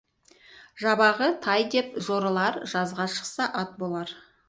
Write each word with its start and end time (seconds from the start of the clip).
Жабағы, 0.83 1.27
тай 1.45 1.67
деп 1.77 1.93
жорылар, 2.09 2.61
жазға 2.75 3.11
шықса, 3.19 3.51
ат 3.65 3.81
болар. 3.85 4.21